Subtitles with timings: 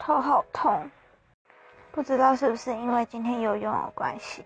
[0.00, 0.90] 头好痛。
[1.92, 4.42] 不知道是不是因为今天游泳的关系。